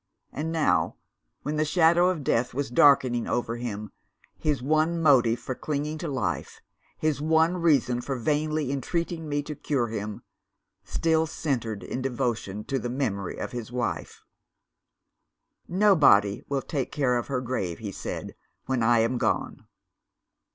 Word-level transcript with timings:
And 0.33 0.51
now, 0.51 0.95
when 1.43 1.57
the 1.57 1.63
shadow 1.63 2.09
of 2.09 2.23
death 2.23 2.55
was 2.55 2.71
darkening 2.71 3.27
over 3.27 3.57
him, 3.57 3.91
his 4.39 4.59
one 4.59 4.99
motive 4.99 5.37
for 5.39 5.53
clinging 5.53 5.99
to 5.99 6.07
life, 6.07 6.59
his 6.97 7.21
one 7.21 7.57
reason 7.57 8.01
for 8.01 8.15
vainly 8.17 8.71
entreating 8.71 9.29
me 9.29 9.43
to 9.43 9.53
cure 9.53 9.89
him, 9.89 10.23
still 10.83 11.27
centred 11.27 11.83
in 11.83 12.01
devotion 12.01 12.63
to 12.63 12.79
the 12.79 12.89
memory 12.89 13.37
of 13.37 13.51
his 13.51 13.71
wife. 13.71 14.23
'Nobody 15.67 16.41
will 16.49 16.63
take 16.63 16.91
care 16.91 17.15
of 17.15 17.27
her 17.27 17.39
grave,' 17.39 17.77
he 17.77 17.91
said, 17.91 18.33
'when 18.65 18.81
I 18.81 19.01
am 19.01 19.19
gone. 19.19 19.67